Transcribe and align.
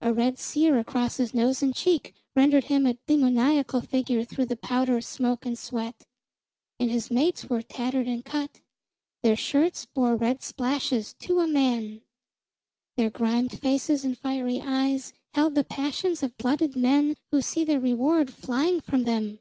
A 0.00 0.12
red 0.14 0.38
sear 0.38 0.78
across 0.78 1.16
his 1.16 1.34
nose 1.34 1.60
and 1.60 1.74
cheek 1.74 2.14
rendered 2.36 2.66
him 2.66 2.86
a 2.86 2.98
demoniacal 3.08 3.80
figure 3.80 4.22
through 4.22 4.46
the 4.46 4.54
powder, 4.56 5.00
smoke 5.00 5.44
and 5.44 5.58
sweat. 5.58 6.06
And 6.78 6.88
his 6.88 7.10
mates 7.10 7.46
were 7.46 7.62
tattered 7.62 8.06
and 8.06 8.24
cut, 8.24 8.60
their 9.24 9.34
shirts 9.34 9.84
bore 9.84 10.14
red 10.14 10.40
splashes 10.44 11.14
to 11.14 11.40
a 11.40 11.48
man; 11.48 12.02
their 12.96 13.10
grimed 13.10 13.58
faces 13.58 14.04
and 14.04 14.16
fiery 14.16 14.60
eyes 14.60 15.12
held 15.34 15.56
the 15.56 15.64
passions 15.64 16.22
of 16.22 16.38
blooded 16.38 16.76
men 16.76 17.16
who 17.32 17.42
see 17.42 17.64
their 17.64 17.80
reward 17.80 18.32
flying 18.32 18.80
from 18.80 19.02
them. 19.02 19.40